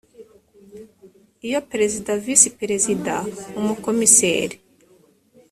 iyo 1.47 1.59
perezida 1.69 2.11
visi 2.23 2.47
perezida 2.59 3.13
umukomiseri 3.59 4.57